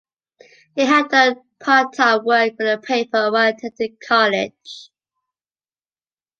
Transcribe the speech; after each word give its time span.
He 0.75 0.81
had 0.83 1.09
done 1.09 1.43
part-time 1.59 2.25
work 2.25 2.57
for 2.57 2.63
the 2.63 2.79
paper 2.81 3.31
while 3.31 3.51
attending 3.53 3.97
college. 4.03 4.89